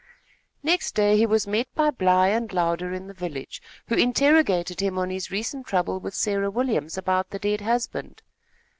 Next 0.63 0.95
day 0.95 1.15
he 1.15 1.27
was 1.27 1.45
met 1.45 1.67
by 1.75 1.91
Bly 1.91 2.29
and 2.29 2.51
Louder 2.51 2.91
in 2.91 3.05
the 3.05 3.13
village, 3.13 3.61
who 3.87 3.93
interrogated 3.93 4.79
him 4.81 4.97
on 4.97 5.11
his 5.11 5.29
recent 5.29 5.67
trouble 5.67 5.99
with 5.99 6.15
Sarah 6.15 6.49
Williams 6.49 6.97
about 6.97 7.29
the 7.29 7.37
dead 7.37 7.61
husband. 7.61 8.23